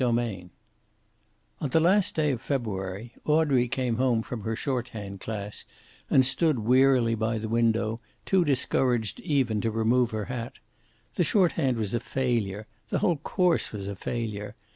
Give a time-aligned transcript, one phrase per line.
[0.01, 0.49] CHAPTER XXV
[1.61, 5.63] On the last day of February Audrey came home from her shorthand class
[6.09, 10.53] and stood wearily by the window, too discouraged even to remove her hat.
[11.17, 14.55] The shorthand was a failure; the whole course was a failure.